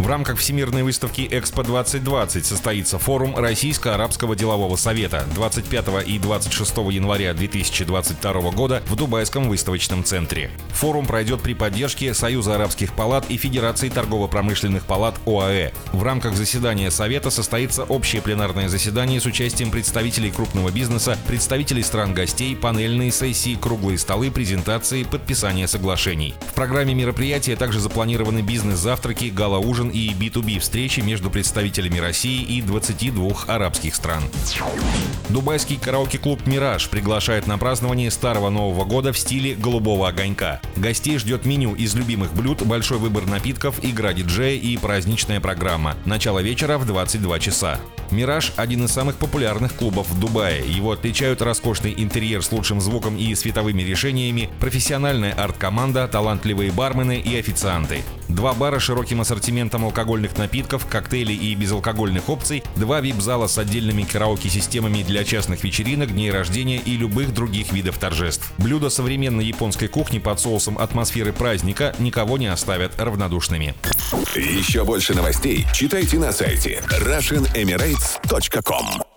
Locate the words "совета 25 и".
4.76-6.18